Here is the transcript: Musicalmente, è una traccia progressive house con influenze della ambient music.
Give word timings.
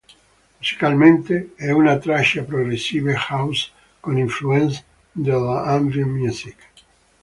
Musicalmente, 0.59 1.53
è 1.55 1.69
una 1.69 1.95
traccia 1.99 2.41
progressive 2.41 3.15
house 3.29 3.69
con 3.99 4.17
influenze 4.17 4.83
della 5.11 5.61
ambient 5.65 6.07
music. 6.09 6.69